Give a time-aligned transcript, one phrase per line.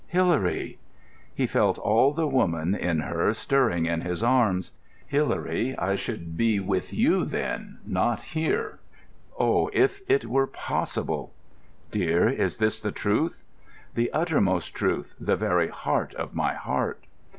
[0.07, 0.79] "Hilary!"
[1.31, 4.71] He felt all the woman in her stirring in his arms.
[5.05, 8.79] "Hilary, I should be with you then, not here.
[9.37, 11.35] Oh, if it were possible!"
[11.91, 13.43] "Dear, is this the truth?"
[13.93, 17.05] "The uttermost truth, the very heart of my heart."